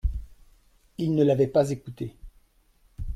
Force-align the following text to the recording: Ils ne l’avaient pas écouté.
Ils 0.97 1.13
ne 1.13 1.23
l’avaient 1.23 1.45
pas 1.45 1.69
écouté. 1.69 2.15